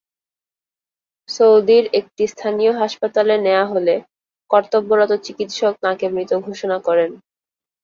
সৌদির 1.29 1.85
একটি 1.93 2.23
স্থানীয় 2.27 2.71
হাসপাতালে 2.73 3.35
নেওয়া 3.37 3.65
হলে 3.65 3.95
কর্তব্যরত 4.51 5.11
চিকিৎসক 5.25 5.73
তাঁকে 5.83 6.05
মৃত 6.09 6.31
ঘোষণা 6.47 6.77
করেন। 6.87 7.11